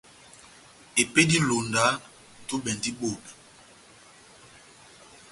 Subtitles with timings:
[0.97, 1.85] Ó epédi yá ilonda,
[2.47, 3.29] túbɛ endi bobé.